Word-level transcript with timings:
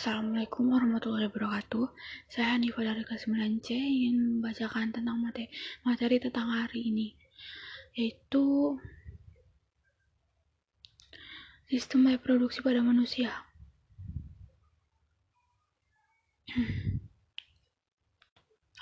Assalamualaikum 0.00 0.72
warahmatullahi 0.72 1.28
wabarakatuh. 1.28 1.92
Saya 2.32 2.56
Hanifa 2.56 2.80
dari 2.80 3.04
kelas 3.04 3.28
9C 3.28 3.68
ingin 3.76 4.40
membacakan 4.40 4.96
tentang 4.96 5.20
materi, 5.20 5.52
materi 5.84 6.16
tentang 6.16 6.48
hari 6.48 6.88
ini, 6.88 7.12
yaitu 7.92 8.80
sistem 11.68 12.08
reproduksi 12.08 12.64
pada 12.64 12.80
manusia. 12.80 13.44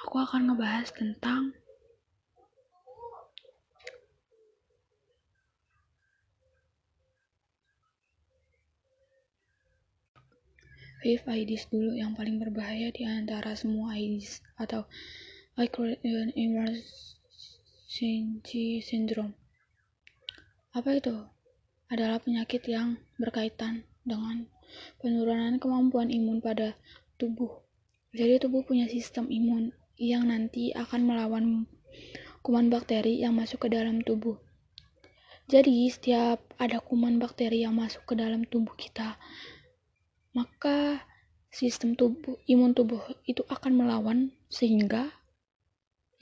Aku 0.07 0.23
akan 0.23 0.55
ngebahas 0.55 0.95
tentang 0.95 1.51
HIV 10.99 11.25
AIDS 11.31 11.71
dulu 11.71 11.95
yang 11.95 12.19
paling 12.19 12.43
berbahaya 12.43 12.91
di 12.91 13.07
antara 13.07 13.55
semua 13.55 13.95
AIDS 13.95 14.43
atau 14.59 14.83
acquired 15.55 16.03
emergency 16.35 16.85
syndrome. 18.83 19.35
Apa 20.75 20.99
itu? 20.99 21.27
Adalah 21.89 22.19
penyakit 22.21 22.67
yang 22.67 22.99
berkaitan 23.17 23.87
dengan 24.05 24.51
penurunan 25.01 25.57
kemampuan 25.63 26.11
imun 26.13 26.43
pada 26.43 26.75
tubuh. 27.19 27.63
Jadi 28.13 28.43
tubuh 28.43 28.63
punya 28.67 28.87
sistem 28.91 29.31
imun 29.31 29.73
yang 29.99 30.31
nanti 30.31 30.71
akan 30.75 31.07
melawan 31.07 31.67
kuman 32.43 32.71
bakteri 32.71 33.21
yang 33.21 33.35
masuk 33.35 33.67
ke 33.67 33.69
dalam 33.75 34.01
tubuh. 34.03 34.39
Jadi 35.49 35.89
setiap 35.89 36.45
ada 36.61 36.79
kuman 36.79 37.17
bakteri 37.17 37.65
yang 37.65 37.73
masuk 37.73 38.05
ke 38.05 38.15
dalam 38.15 38.45
tubuh 38.45 38.77
kita, 38.77 39.17
maka 40.39 41.03
sistem 41.51 41.99
tubuh 41.99 42.39
imun 42.47 42.79
tubuh 42.79 43.03
itu 43.27 43.43
akan 43.51 43.75
melawan 43.75 44.31
sehingga 44.47 45.11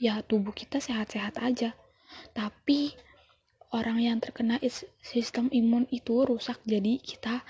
ya 0.01 0.25
tubuh 0.25 0.57
kita 0.57 0.81
sehat-sehat 0.81 1.37
aja. 1.37 1.77
Tapi 2.33 2.97
orang 3.75 4.01
yang 4.01 4.17
terkena 4.17 4.57
sistem 5.03 5.53
imun 5.53 5.85
itu 5.93 6.23
rusak 6.25 6.57
jadi 6.65 6.97
kita 6.97 7.45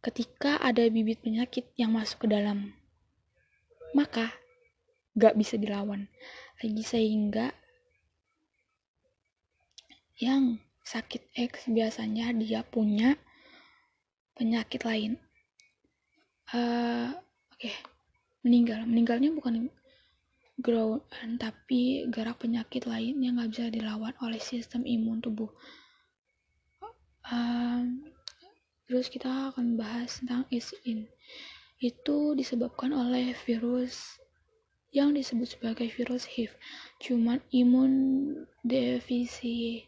ketika 0.00 0.58
ada 0.62 0.86
bibit 0.90 1.20
penyakit 1.20 1.68
yang 1.78 1.92
masuk 1.92 2.26
ke 2.26 2.28
dalam 2.30 2.72
maka 3.92 4.32
gak 5.18 5.36
bisa 5.36 5.58
dilawan 5.58 6.08
lagi 6.62 6.84
sehingga 6.84 7.52
yang 10.16 10.60
sakit 10.86 11.28
X 11.36 11.68
biasanya 11.68 12.32
dia 12.32 12.64
punya 12.64 13.20
penyakit 14.38 14.80
lain 14.86 15.20
uh, 16.54 17.10
oke. 17.14 17.58
Okay. 17.58 17.74
meninggal. 18.46 18.86
Meninggalnya 18.86 19.34
bukan 19.34 19.66
ground 20.62 21.02
tapi 21.36 22.06
gerak 22.08 22.40
penyakit 22.40 22.86
lain 22.86 23.20
yang 23.20 23.36
nggak 23.36 23.50
bisa 23.52 23.66
dilawan 23.68 24.14
oleh 24.22 24.38
sistem 24.38 24.86
imun 24.86 25.18
tubuh. 25.18 25.50
Uh, 27.26 27.82
terus 28.86 29.10
kita 29.10 29.50
akan 29.50 29.74
bahas 29.74 30.22
tentang 30.22 30.46
in. 30.86 31.10
Itu 31.82 32.38
disebabkan 32.38 32.94
oleh 32.94 33.34
virus 33.44 34.16
yang 34.96 35.12
disebut 35.12 35.60
sebagai 35.60 35.92
virus 35.92 36.24
HIV 36.24 36.56
cuman 37.04 37.44
imun 37.52 37.92
defisiensi 38.64 39.84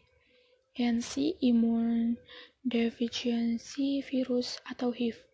imun 1.41 2.13
defisiensi 2.61 4.05
virus 4.05 4.61
atau 4.69 4.93
HIV 4.93 5.28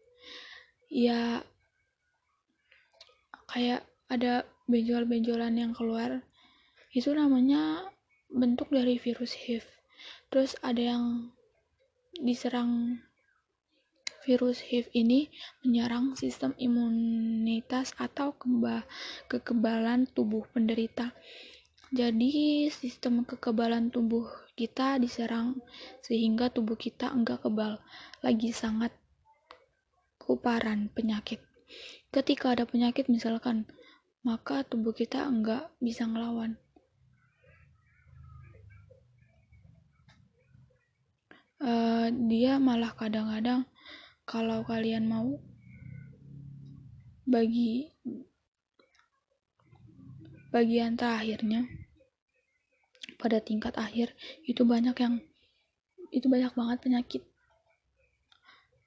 ya 0.95 1.43
kayak 3.51 3.83
ada 4.07 4.47
benjol-benjolan 4.71 5.59
yang 5.59 5.75
keluar. 5.75 6.23
Itu 6.95 7.11
namanya 7.11 7.91
bentuk 8.31 8.72
dari 8.72 8.95
virus 8.95 9.35
HIV 9.35 9.75
terus 10.29 10.57
ada 10.59 10.81
yang 10.95 11.31
diserang 12.19 13.00
virus 14.25 14.59
HIV 14.66 14.89
ini 14.97 15.29
menyerang 15.61 16.17
sistem 16.17 16.57
imunitas 16.57 17.94
atau 17.95 18.33
kekebalan 19.29 20.09
tubuh 20.09 20.44
penderita. 20.50 21.13
Jadi 21.94 22.66
sistem 22.73 23.22
kekebalan 23.23 23.94
tubuh 23.94 24.25
kita 24.57 24.97
diserang 24.97 25.62
sehingga 26.01 26.50
tubuh 26.50 26.73
kita 26.73 27.13
enggak 27.13 27.45
kebal. 27.45 27.77
Lagi 28.25 28.50
sangat 28.50 28.89
kuparan 30.25 30.90
penyakit. 30.90 31.38
Ketika 32.09 32.58
ada 32.58 32.66
penyakit 32.66 33.06
misalkan, 33.08 33.69
maka 34.25 34.66
tubuh 34.66 34.91
kita 34.91 35.22
enggak 35.22 35.69
bisa 35.78 36.09
ngelawan. 36.09 36.58
Uh, 41.62 42.09
dia 42.30 42.58
malah 42.58 42.91
kadang-kadang 42.97 43.63
kalau 44.25 44.66
kalian 44.66 45.06
mau 45.06 45.38
bagi 47.25 47.90
bagian 50.53 50.94
terakhirnya 50.94 51.66
pada 53.18 53.42
tingkat 53.42 53.74
akhir 53.75 54.13
itu 54.46 54.62
banyak 54.62 54.94
yang 54.94 55.16
itu 56.13 56.30
banyak 56.30 56.53
banget 56.53 56.78
penyakit 56.86 57.24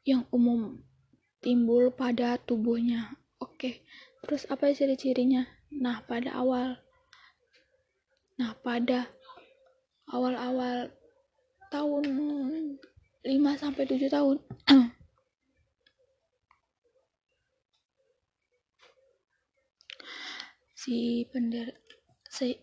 yang 0.06 0.22
umum 0.30 0.80
timbul 1.38 1.90
pada 1.94 2.38
tubuhnya. 2.42 3.16
Oke, 3.38 3.86
terus 4.26 4.46
apa 4.50 4.74
ciri-cirinya? 4.74 5.46
Nah, 5.74 6.02
pada 6.06 6.34
awal. 6.34 6.78
Nah, 8.38 8.54
pada 8.62 9.10
awal-awal 10.10 10.90
tahun 11.68 12.04
5 13.22 13.62
sampai 13.62 13.84
7 13.84 14.08
tahun. 14.08 14.36
si 20.88 21.28
pender 21.28 21.68
si 22.24 22.56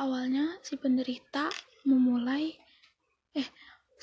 awalnya 0.00 0.56
si 0.64 0.80
penderita 0.80 1.52
memulai 1.84 2.56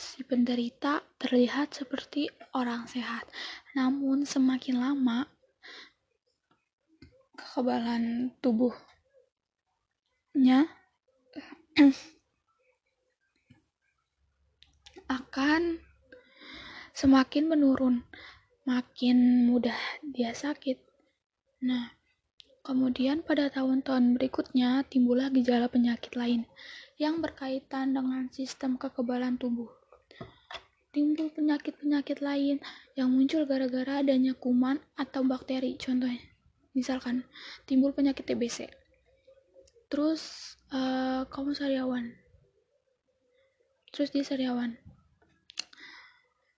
si 0.03 0.27
penderita 0.27 0.99
terlihat 1.15 1.71
seperti 1.71 2.27
orang 2.51 2.83
sehat, 2.91 3.23
namun 3.71 4.27
semakin 4.27 4.83
lama 4.83 5.31
kekebalan 7.39 8.35
tubuhnya 8.43 8.75
akan 15.07 15.79
semakin 16.91 17.47
menurun, 17.47 18.03
makin 18.67 19.47
mudah 19.47 19.79
dia 20.03 20.35
sakit. 20.35 20.83
Nah, 21.63 21.95
kemudian 22.67 23.23
pada 23.23 23.47
tahun-tahun 23.47 24.19
berikutnya 24.19 24.83
timbullah 24.91 25.31
gejala 25.31 25.71
penyakit 25.71 26.19
lain 26.19 26.43
yang 26.99 27.23
berkaitan 27.23 27.95
dengan 27.95 28.27
sistem 28.29 28.75
kekebalan 28.75 29.39
tubuh 29.39 29.82
timbul 30.93 31.33
penyakit-penyakit 31.33 32.21
lain 32.21 32.61
yang 32.93 33.09
muncul 33.09 33.49
gara-gara 33.49 34.05
adanya 34.05 34.37
kuman 34.37 34.77
atau 34.93 35.25
bakteri. 35.25 35.73
Contohnya, 35.81 36.21
misalkan 36.77 37.25
timbul 37.65 37.91
penyakit 37.91 38.29
TBC. 38.29 38.69
Terus 39.89 40.53
uh, 40.69 41.25
kamu 41.27 41.57
sariawan. 41.57 42.13
Terus 43.89 44.13
dia 44.13 44.21
sariawan. 44.21 44.77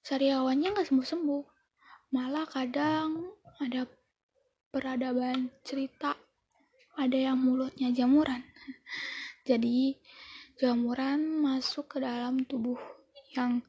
Sariawannya 0.03 0.75
nggak 0.75 0.87
sembuh-sembuh. 0.91 1.43
Malah 2.11 2.45
kadang 2.51 3.31
ada 3.63 3.87
peradaban 4.69 5.51
cerita 5.63 6.15
ada 6.95 7.17
yang 7.17 7.39
mulutnya 7.39 7.91
jamuran. 7.91 8.43
Jadi 9.49 9.95
jamuran 10.59 11.43
masuk 11.43 11.95
ke 11.95 11.97
dalam 11.99 12.43
tubuh 12.47 12.79
yang 13.35 13.59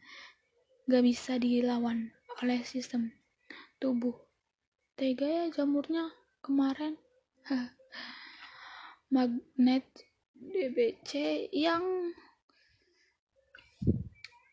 gak 0.86 1.02
bisa 1.02 1.38
dilawan 1.42 2.14
oleh 2.42 2.62
sistem 2.62 3.10
tubuh. 3.82 4.14
Tega 4.96 5.26
ya 5.28 5.44
jamurnya 5.52 6.08
kemarin. 6.40 6.96
Magnet 9.14 9.86
DBC 10.34 11.46
yang 11.54 12.14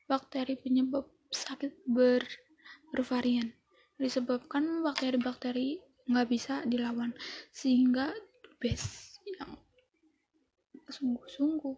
bakteri 0.06 0.54
penyebab 0.60 1.10
sakit 1.34 1.74
ber 1.90 2.22
bervarian 2.94 3.50
disebabkan 3.98 4.86
bakteri-bakteri 4.86 5.82
nggak 6.06 6.28
bisa 6.30 6.62
dilawan 6.70 7.16
sehingga 7.50 8.14
bes 8.62 9.18
yang 9.26 9.58
sungguh-sungguh 10.86 11.74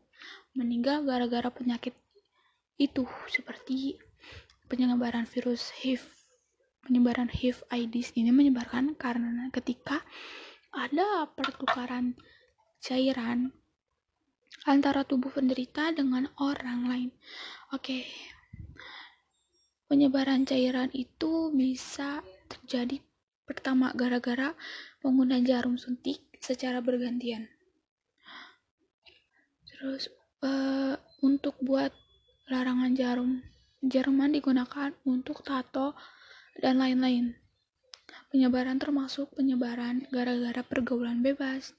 meninggal 0.59 1.07
gara-gara 1.07 1.47
penyakit 1.47 1.95
itu 2.75 3.07
seperti 3.31 3.95
penyebaran 4.69 5.25
virus 5.29 5.71
HIV 5.81 6.15
penyebaran 6.85 7.33
HIV 7.33 7.65
AIDS 7.73 8.13
ini 8.13 8.29
menyebarkan 8.29 8.93
karena 8.93 9.49
ketika 9.49 10.05
ada 10.69 11.25
pertukaran 11.33 12.13
cairan 12.77 13.49
antara 14.69 15.01
tubuh 15.01 15.33
penderita 15.33 15.89
dengan 15.89 16.29
orang 16.37 16.85
lain. 16.85 17.09
Oke. 17.73 18.05
Penyebaran 19.89 20.45
cairan 20.45 20.93
itu 20.93 21.49
bisa 21.53 22.21
terjadi 22.49 23.01
pertama 23.45 23.93
gara-gara 23.93 24.53
pengguna 25.01 25.41
jarum 25.41 25.77
suntik 25.77 26.21
secara 26.41 26.81
bergantian. 26.81 27.49
Terus 29.69 30.09
uh, 30.41 30.97
untuk 31.21 31.57
buat 31.61 31.93
larangan 32.49 32.93
jarum, 32.97 33.41
jaruman 33.85 34.33
digunakan 34.33 34.91
untuk 35.05 35.45
tato 35.45 35.93
dan 36.57 36.81
lain-lain. 36.81 37.37
Penyebaran 38.33 38.81
termasuk 38.81 39.31
penyebaran 39.37 40.09
gara-gara 40.11 40.61
pergaulan 40.65 41.21
bebas, 41.21 41.71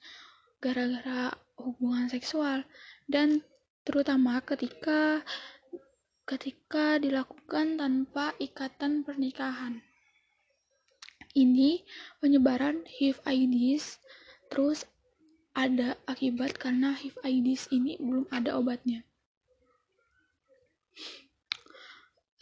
gara-gara 0.63 1.35
hubungan 1.59 2.09
seksual, 2.09 2.65
dan 3.11 3.45
terutama 3.87 4.41
ketika 4.43 5.23
ketika 6.27 6.99
dilakukan 6.99 7.79
tanpa 7.79 8.35
ikatan 8.43 9.07
pernikahan. 9.07 9.79
Ini 11.37 11.85
penyebaran 12.19 12.83
HIV 12.89 13.23
AIDS 13.29 14.01
terus 14.49 14.89
ada 15.55 15.97
akibat 16.09 16.57
karena 16.57 16.97
HIV 16.97 17.17
AIDS 17.23 17.63
ini 17.71 17.95
belum 18.01 18.27
ada 18.33 18.59
obatnya. 18.59 19.07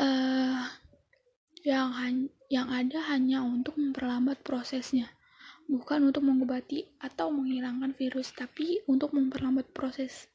Uh, 0.01 0.65
yang 1.65 1.91
yang 2.53 2.69
ada 2.71 3.01
hanya 3.13 3.43
untuk 3.43 3.77
memperlambat 3.77 4.41
prosesnya. 4.47 5.11
Bukan 5.65 6.13
untuk 6.13 6.21
mengobati 6.29 6.85
atau 7.01 7.33
menghilangkan 7.33 7.97
virus 7.97 8.37
tapi 8.37 8.85
untuk 8.85 9.17
memperlambat 9.17 9.73
proses 9.73 10.29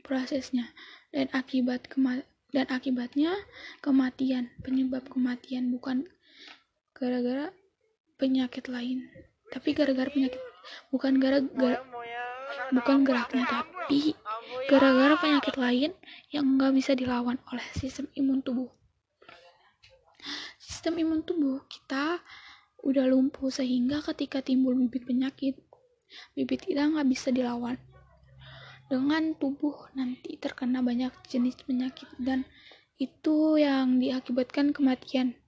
prosesnya. 0.00 0.72
Dan 1.12 1.28
akibat 1.36 1.92
kema 1.92 2.24
dan 2.50 2.66
akibatnya 2.72 3.36
kematian. 3.84 4.48
Penyebab 4.64 5.06
kematian 5.12 5.68
bukan 5.68 6.08
gara-gara 6.96 7.52
penyakit 8.22 8.70
lain 8.70 9.10
tapi 9.50 9.74
gara-gara 9.74 10.06
penyakit 10.06 10.38
bukan 10.94 11.18
gara-gara 11.18 11.82
bukan 12.70 13.02
geraknya 13.02 13.44
tapi 13.50 14.14
gara-gara 14.70 15.18
penyakit 15.18 15.58
lain 15.58 15.90
yang 16.30 16.56
nggak 16.56 16.72
bisa 16.72 16.94
dilawan 16.94 17.36
oleh 17.50 17.66
sistem 17.74 18.06
imun 18.14 18.40
tubuh 18.40 18.70
sistem 20.82 20.98
imun 20.98 21.22
tubuh 21.22 21.62
kita 21.70 22.18
udah 22.82 23.06
lumpuh 23.06 23.54
sehingga 23.54 24.02
ketika 24.02 24.42
timbul 24.42 24.74
bibit 24.74 25.06
penyakit, 25.06 25.54
bibit 26.34 26.66
kita 26.66 26.90
nggak 26.90 27.06
bisa 27.06 27.30
dilawan. 27.30 27.78
Dengan 28.90 29.30
tubuh 29.38 29.94
nanti 29.94 30.34
terkena 30.42 30.82
banyak 30.82 31.14
jenis 31.30 31.54
penyakit 31.62 32.10
dan 32.18 32.42
itu 32.98 33.62
yang 33.62 34.02
diakibatkan 34.02 34.74
kematian. 34.74 35.38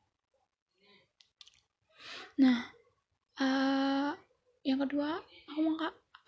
Nah, 2.39 2.71
uh, 3.43 4.15
yang 4.63 4.87
kedua, 4.87 5.19
aku 5.51 5.63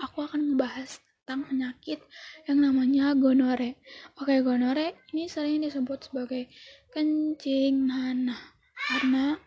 aku 0.03 0.19
akan 0.27 0.51
membahas 0.51 0.99
tentang 1.23 1.47
penyakit 1.47 2.03
yang 2.51 2.59
namanya 2.59 3.15
gonore. 3.15 3.79
Oke, 4.19 4.43
gonore 4.43 4.99
ini 5.15 5.31
sering 5.31 5.63
disebut 5.63 6.11
sebagai 6.11 6.51
kencing 6.91 7.87
nanah 7.87 8.56
karena 8.77 9.41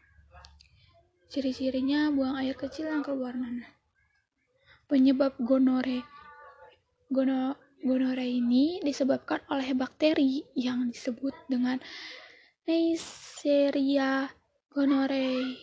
ciri-cirinya 1.29 2.09
buang 2.09 2.41
air 2.41 2.57
kecil 2.57 2.89
yang 2.89 3.05
keluar 3.05 3.37
nanah. 3.37 3.69
Penyebab 4.89 5.37
gonore 5.37 6.01
gono, 7.09 7.57
gonore 7.81 8.25
ini 8.25 8.81
disebabkan 8.81 9.41
oleh 9.49 9.73
bakteri 9.73 10.45
yang 10.53 10.89
disebut 10.89 11.33
dengan 11.49 11.77
Neisseria 12.69 14.29
gonorrhea. 14.69 15.57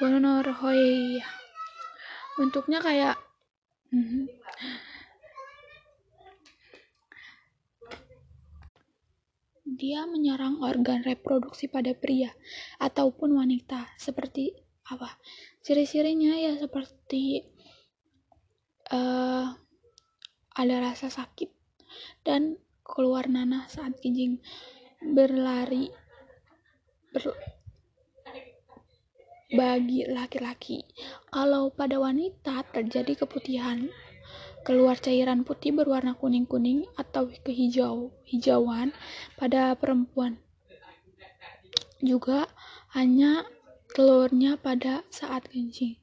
Gonorrhea. 0.00 1.24
Bentuknya 2.40 2.80
kayak. 2.80 3.16
Dia 9.80 10.04
menyerang 10.04 10.60
organ 10.60 11.00
reproduksi 11.00 11.72
pada 11.72 11.96
pria 11.96 12.28
ataupun 12.76 13.40
wanita 13.40 13.96
seperti 13.96 14.52
apa? 14.92 15.16
Ciri-cirinya 15.64 16.36
ya 16.36 16.60
seperti 16.60 17.40
uh, 18.92 19.48
ada 20.52 20.76
rasa 20.84 21.08
sakit 21.08 21.48
dan 22.28 22.60
keluar 22.84 23.24
nanah 23.24 23.64
saat 23.72 23.96
kencing 24.04 24.44
berlari 25.00 25.88
ber, 27.16 27.32
bagi 29.50 30.04
laki-laki. 30.04 30.84
Kalau 31.32 31.72
pada 31.72 31.96
wanita 31.96 32.68
terjadi 32.70 33.24
keputihan 33.24 33.88
keluar 34.70 34.94
cairan 35.02 35.42
putih 35.42 35.74
berwarna 35.74 36.14
kuning-kuning 36.14 36.86
atau 36.94 37.26
kehijau 37.42 38.14
hijauan 38.22 38.94
pada 39.34 39.74
perempuan. 39.74 40.38
Juga 41.98 42.46
hanya 42.94 43.42
telurnya 43.90 44.54
pada 44.54 45.02
saat 45.10 45.50
kencing. 45.50 45.98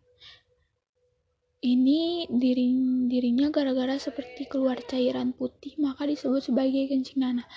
Ini 1.63 2.27
diri, 2.27 2.67
dirinya 3.07 3.47
gara-gara 3.55 3.95
seperti 3.95 4.51
keluar 4.51 4.83
cairan 4.83 5.31
putih 5.31 5.79
maka 5.79 6.03
disebut 6.03 6.51
sebagai 6.51 6.91
kencing 6.91 7.23
nanah. 7.23 7.47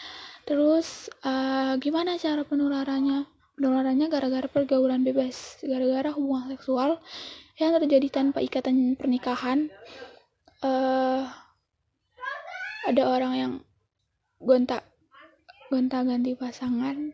Terus 0.46 1.10
uh, 1.26 1.74
gimana 1.82 2.22
cara 2.22 2.46
penularannya? 2.46 3.26
Penularannya 3.58 4.06
gara-gara 4.06 4.46
pergaulan 4.46 5.02
bebas, 5.02 5.58
gara-gara 5.66 6.14
hubungan 6.14 6.54
seksual 6.54 7.02
yang 7.58 7.74
terjadi 7.82 8.08
tanpa 8.22 8.40
ikatan 8.46 8.94
pernikahan 8.94 9.74
uh, 10.64 11.24
ada 12.88 13.02
orang 13.06 13.34
yang 13.36 13.52
gonta 14.40 14.84
gonta 15.68 16.02
ganti 16.02 16.32
pasangan. 16.34 17.12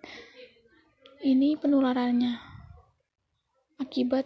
Ini 1.26 1.58
penularannya 1.58 2.56
akibat 3.76 4.24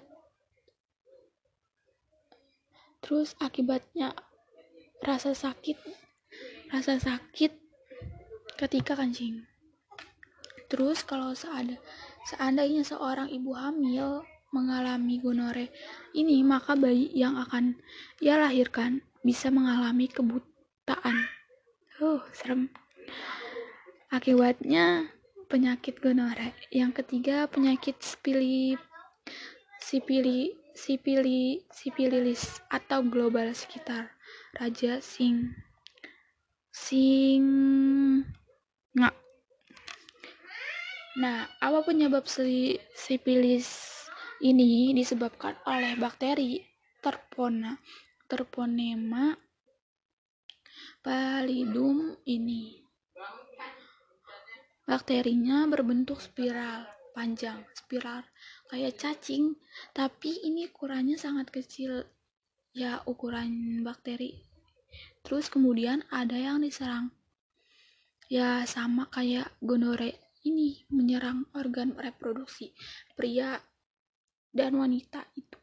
terus 3.02 3.34
akibatnya 3.42 4.14
rasa 5.02 5.34
sakit 5.34 5.74
rasa 6.70 7.02
sakit 7.02 7.50
ketika 8.54 8.94
kancing 8.94 9.42
terus 10.70 11.02
kalau 11.02 11.34
seandainya 11.34 12.86
seorang 12.86 13.26
ibu 13.26 13.50
hamil 13.58 14.22
mengalami 14.54 15.18
gonore 15.18 15.74
ini 16.14 16.46
maka 16.46 16.78
bayi 16.78 17.10
yang 17.10 17.34
akan 17.34 17.74
ia 18.22 18.38
lahirkan 18.38 19.02
bisa 19.20 19.52
mengalami 19.52 20.08
kebutaan. 20.08 21.28
Uh, 22.00 22.24
serem. 22.32 22.72
Akibatnya 24.10 25.12
penyakit 25.50 26.00
gonore. 26.00 26.56
Yang 26.72 27.04
ketiga 27.04 27.44
penyakit 27.46 28.00
sipili 28.00 28.74
sipili 29.80 30.54
sipili 30.70 31.66
sipililis 31.74 32.62
atau 32.70 33.02
global 33.02 33.52
sekitar 33.52 34.14
raja 34.54 35.02
sing 35.02 35.50
sing 36.70 37.42
nggak 38.94 39.14
Nah, 41.20 41.42
apa 41.58 41.82
penyebab 41.82 42.22
sipilis 42.94 43.68
ini 44.40 44.94
disebabkan 44.94 45.58
oleh 45.66 45.98
bakteri 45.98 46.62
terpona 47.02 47.76
terponema 48.30 49.34
pallidum 51.02 52.14
ini. 52.30 52.78
Bakterinya 54.86 55.66
berbentuk 55.66 56.22
spiral 56.22 56.86
panjang, 57.10 57.66
spiral 57.74 58.22
kayak 58.70 58.94
cacing, 58.94 59.58
tapi 59.90 60.30
ini 60.46 60.70
ukurannya 60.70 61.18
sangat 61.18 61.50
kecil 61.50 62.06
ya 62.70 63.02
ukuran 63.10 63.82
bakteri. 63.82 64.46
Terus 65.26 65.50
kemudian 65.50 66.06
ada 66.14 66.38
yang 66.38 66.62
diserang 66.62 67.10
ya 68.30 68.62
sama 68.62 69.10
kayak 69.10 69.58
gonore 69.58 70.38
ini 70.46 70.86
menyerang 70.94 71.50
organ 71.58 71.98
reproduksi 71.98 72.70
pria 73.18 73.58
dan 74.54 74.78
wanita 74.78 75.26
itu 75.34 75.58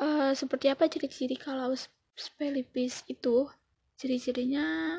uh, 0.00 0.32
seperti 0.34 0.70
apa 0.70 0.88
ciri-ciri 0.90 1.36
kalau 1.38 1.74
spelipis 2.14 3.02
itu? 3.10 3.46
Ciri-cirinya 3.94 4.98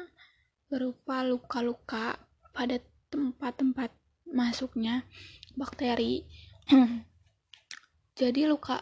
berupa 0.72 1.24
luka-luka 1.24 2.16
pada 2.56 2.80
tempat-tempat 3.12 3.92
masuknya 4.32 5.04
bakteri. 5.56 6.24
Jadi 8.20 8.48
luka 8.48 8.80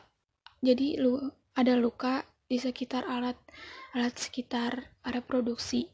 jadi 0.63 0.96
lu 0.96 1.20
ada 1.60 1.75
luka 1.75 2.24
di 2.48 2.55
sekitar 2.55 3.03
alat 3.03 3.36
alat 3.91 4.15
sekitar 4.15 4.96
reproduksi. 5.03 5.91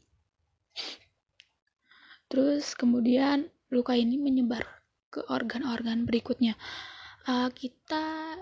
Terus 2.30 2.78
kemudian 2.78 3.50
luka 3.74 3.98
ini 3.98 4.14
menyebar 4.14 4.62
ke 5.10 5.26
organ-organ 5.26 6.06
berikutnya. 6.06 6.54
Uh, 7.26 7.50
kita 7.50 8.38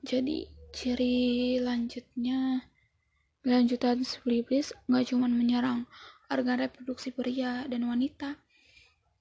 jadi 0.00 0.48
ciri 0.72 1.60
lanjutnya 1.60 2.64
lanjutan 3.44 4.02
splipis 4.02 4.72
nggak 4.88 5.12
cuma 5.12 5.28
menyerang 5.28 5.84
organ 6.32 6.58
reproduksi 6.58 7.12
pria 7.12 7.68
dan 7.68 7.84
wanita 7.86 8.40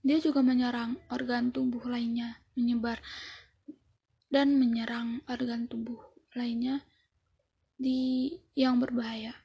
dia 0.02 0.18
juga 0.18 0.42
menyerang 0.42 0.98
organ 1.14 1.54
tubuh 1.54 1.86
lainnya 1.86 2.42
menyebar 2.58 2.98
dan 4.32 4.56
menyerang 4.56 5.20
organ 5.28 5.68
tubuh 5.68 6.00
lainnya 6.34 6.80
di 7.76 8.32
yang 8.56 8.80
berbahaya. 8.80 9.36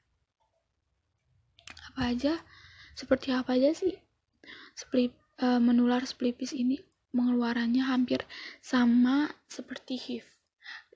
Apa 1.91 2.15
aja? 2.15 2.39
Seperti 2.93 3.33
apa 3.33 3.59
aja 3.59 3.73
sih? 3.73 3.97
Splip, 4.77 5.17
uh, 5.43 5.59
menular 5.59 6.05
splipis 6.05 6.53
ini 6.53 6.79
mengeluarannya 7.17 7.81
hampir 7.81 8.23
sama 8.61 9.33
seperti 9.49 9.97
HIV. 9.97 10.36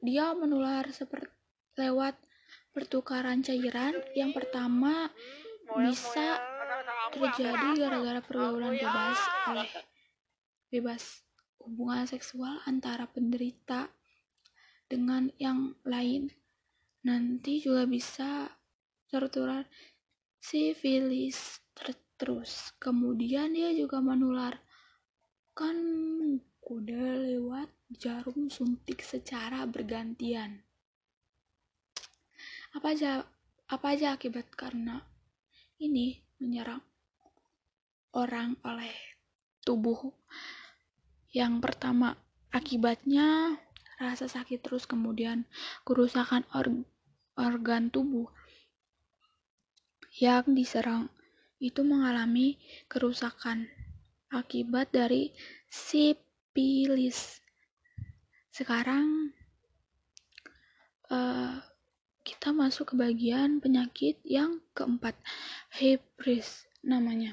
Dia 0.01 0.33
menular 0.33 0.89
seperti 0.93 1.29
lewat 1.77 2.17
pertukaran 2.73 3.45
cairan. 3.45 3.97
Yang 4.17 4.43
pertama 4.43 5.09
bisa 5.71 6.41
terjadi 7.15 7.69
gara-gara 7.79 8.21
pergaulan 8.25 8.75
bebas 8.75 9.19
oleh 9.47 9.71
bebas 10.71 11.03
hubungan 11.63 12.07
seksual 12.09 12.59
antara 12.65 13.07
penderita 13.07 13.93
dengan 14.89 15.31
yang 15.39 15.77
lain. 15.87 16.33
Nanti 17.07 17.61
juga 17.61 17.85
bisa 17.89 18.49
tertular 19.09 19.65
sifilis 20.41 21.61
terus. 22.21 22.77
Kemudian 22.77 23.57
dia 23.57 23.73
juga 23.73 24.05
menular 24.05 24.61
kan 25.57 25.77
kuda 26.71 27.19
lewat 27.19 27.67
jarum 27.99 28.47
suntik 28.47 29.03
secara 29.03 29.67
bergantian. 29.67 30.63
Apa 32.79 32.95
aja 32.95 33.27
apa 33.67 33.87
aja 33.91 34.15
akibat 34.15 34.55
karena 34.55 35.03
ini 35.83 36.23
menyerang 36.39 36.79
orang 38.15 38.55
oleh 38.63 38.95
tubuh 39.67 40.15
yang 41.35 41.59
pertama, 41.59 42.15
akibatnya 42.55 43.59
rasa 43.99 44.31
sakit 44.31 44.63
terus 44.63 44.87
kemudian 44.87 45.51
kerusakan 45.83 46.47
or 46.55 46.87
organ 47.35 47.91
tubuh 47.91 48.31
yang 50.23 50.47
diserang 50.55 51.11
itu 51.59 51.83
mengalami 51.83 52.63
kerusakan 52.87 53.67
akibat 54.31 54.95
dari 54.95 55.35
sipilis. 56.61 57.41
Sekarang 58.53 59.33
uh, 61.09 61.57
kita 62.21 62.53
masuk 62.53 62.93
ke 62.93 62.95
bagian 63.01 63.65
penyakit 63.65 64.21
yang 64.29 64.61
keempat, 64.77 65.17
hepris 65.73 66.69
namanya 66.85 67.33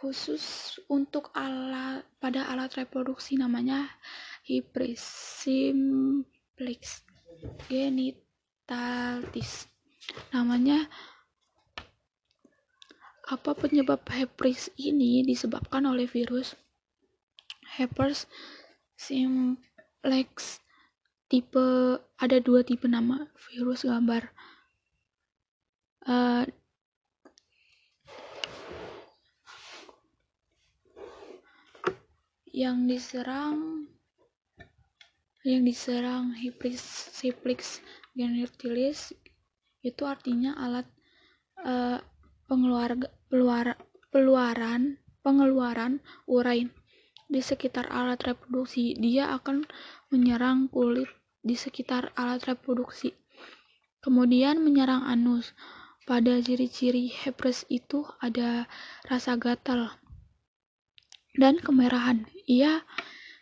khusus 0.00 0.76
untuk 0.88 1.28
alat 1.36 2.04
pada 2.20 2.48
alat 2.48 2.72
reproduksi 2.76 3.40
namanya 3.40 3.88
hipris 4.44 5.00
simplex 5.44 7.00
genitalis 7.72 9.64
namanya 10.28 10.84
apa 13.32 13.56
penyebab 13.56 14.04
herpes 14.12 14.68
ini 14.76 15.24
disebabkan 15.24 15.88
oleh 15.88 16.04
virus 16.04 16.52
herpes 17.74 18.30
simplex 18.94 20.62
tipe 21.26 21.98
ada 22.20 22.38
dua 22.38 22.62
tipe 22.62 22.86
nama 22.86 23.26
virus 23.50 23.82
gambar. 23.82 24.30
Uh, 26.04 26.44
yang 32.54 32.86
diserang 32.86 33.88
yang 35.42 35.66
diserang 35.66 36.32
Hiplix 36.38 37.82
genetilis 38.14 39.10
itu 39.82 40.02
artinya 40.06 40.54
alat 40.56 40.86
uh, 41.66 41.98
pengeluar 42.46 42.94
peluar, 43.26 43.74
peluaran 44.14 45.02
pengeluaran 45.26 45.98
urain 46.30 46.70
di 47.28 47.40
sekitar 47.40 47.88
alat 47.88 48.20
reproduksi 48.24 48.96
dia 48.96 49.32
akan 49.34 49.64
menyerang 50.12 50.68
kulit 50.68 51.08
di 51.40 51.56
sekitar 51.56 52.12
alat 52.16 52.44
reproduksi 52.44 53.12
kemudian 54.04 54.60
menyerang 54.60 55.04
anus 55.08 55.56
pada 56.04 56.36
ciri-ciri 56.36 57.08
herpes 57.08 57.64
itu 57.72 58.04
ada 58.20 58.68
rasa 59.08 59.40
gatal 59.40 59.96
dan 61.34 61.58
kemerahan. 61.58 62.28
Ia 62.46 62.84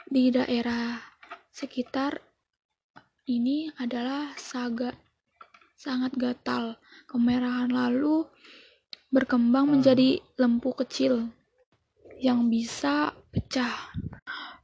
di 0.09 0.33
daerah 0.33 1.01
sekitar 1.53 2.23
ini 3.29 3.69
adalah 3.77 4.33
saga 4.39 4.95
sangat 5.77 6.17
gatal. 6.17 6.81
Kemerahan 7.11 7.69
lalu 7.69 8.25
berkembang 9.12 9.69
menjadi 9.69 10.23
lempu 10.41 10.73
kecil 10.73 11.29
yang 12.23 12.49
bisa 12.49 13.12
pecah 13.33 13.91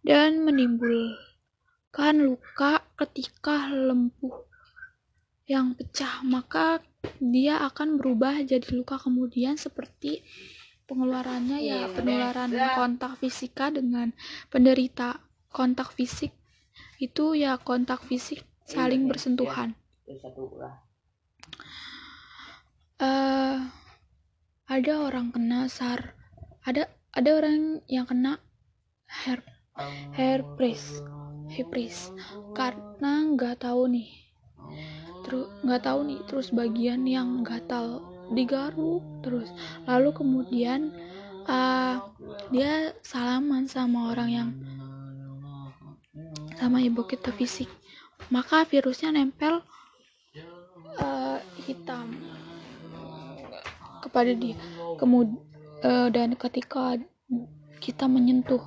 dan 0.05 0.45
menimbulkan 0.45 2.15
luka 2.21 2.85
ketika 3.01 3.73
lempu 3.73 4.31
yang 5.49 5.73
pecah 5.73 6.21
maka 6.23 6.85
dia 7.19 7.65
akan 7.65 7.97
berubah 7.97 8.45
jadi 8.45 8.69
luka. 8.77 9.01
Kemudian 9.01 9.57
seperti 9.57 10.21
pengeluarannya 10.85 11.59
ya 11.65 11.89
iya, 11.89 11.93
penularan 11.93 12.53
kontak 12.77 13.17
fisika 13.19 13.73
dengan 13.73 14.13
penderita. 14.53 15.25
Kontak 15.49 15.97
fisik 15.97 16.37
itu 17.01 17.33
ya 17.33 17.57
kontak 17.57 18.05
fisik 18.05 18.45
saling 18.69 19.09
iya, 19.09 19.09
bersentuhan. 19.09 19.69
uh, 23.01 23.57
ada 24.69 24.93
orang 25.01 25.33
kena 25.33 25.71
sar 25.71 26.15
ada 26.67 26.91
ada 27.17 27.31
orang 27.33 27.81
yang 27.89 28.05
kena 28.05 28.37
hair 29.09 29.41
herpes. 30.13 31.01
Herpes. 31.49 32.13
Karena 32.53 33.25
nggak 33.33 33.65
tahu 33.65 33.89
nih. 33.89 34.09
Terus 35.25 35.49
nggak 35.65 35.83
tahu 35.85 36.01
nih 36.09 36.21
terus 36.29 36.49
bagian 36.53 37.09
yang 37.09 37.41
gatal 37.41 38.05
digaruk 38.37 39.03
terus. 39.25 39.49
Lalu 39.89 40.13
kemudian 40.13 40.93
uh, 41.49 42.05
dia 42.53 42.93
salaman 43.01 43.65
sama 43.65 44.13
orang 44.13 44.31
yang 44.31 44.51
sama 46.61 46.85
ibu 46.85 47.03
kita 47.09 47.33
fisik. 47.33 47.71
Maka 48.29 48.69
virusnya 48.69 49.15
nempel 49.15 49.65
uh, 51.01 51.39
hitam 51.65 52.13
kepada 54.05 54.37
dia. 54.37 54.59
Kemudian 55.01 55.49
uh, 55.85 56.09
dan 56.11 56.35
ketika 56.35 56.99
kita 57.79 58.11
menyentuh 58.11 58.63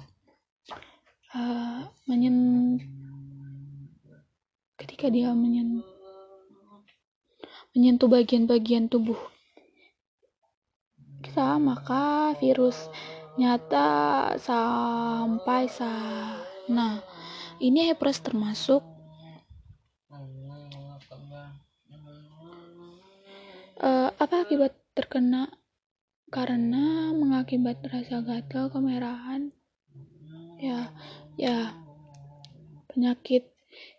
uh, 1.35 1.87
menyen 2.07 2.37
ketika 4.75 5.07
dia 5.07 5.31
menyen 5.31 5.81
menyentuh 7.71 8.11
bagian-bagian 8.11 8.91
tubuh. 8.91 9.17
Kita 11.23 11.55
maka 11.57 12.35
virus 12.37 12.91
nyata 13.39 14.35
sampai 14.35 15.71
sana. 15.71 16.99
Ini 17.61 17.93
herpes 17.93 18.19
termasuk 18.19 18.83
uh, 23.79 24.09
apa 24.13 24.35
akibat 24.45 24.75
terkena? 24.93 25.47
Karena 26.31 27.11
mengakibat 27.11 27.83
rasa 27.87 28.23
gatal 28.23 28.71
kemerahan 28.71 29.40
ya 30.61 30.93
ya. 31.41 31.73
Penyakit 32.91 33.47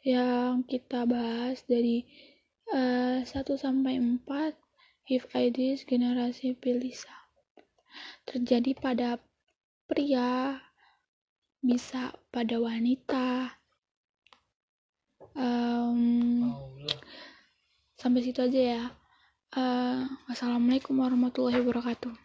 yang 0.04 0.69
kita 0.69 1.09
bahas 1.09 1.64
dari 1.64 2.04
uh, 2.71 3.25
eh, 3.25 3.26
1 3.26 3.57
sampai 3.57 3.97
4 3.99 4.23
HIV 5.09 5.26
AIDS 5.35 5.81
generasi 5.88 6.54
Pilisa 6.54 7.11
terjadi 8.28 8.76
pada 8.76 9.19
pria 9.88 10.61
bisa 11.62 12.14
pada 12.28 12.57
wanita. 12.59 13.57
Um, 15.33 16.52
sampai 17.97 18.21
situ 18.23 18.45
aja 18.45 18.61
ya. 18.61 18.85
Uh, 19.52 20.09
wassalamualaikum 20.33 20.97
warahmatullahi 20.97 21.61
wabarakatuh 21.61 22.23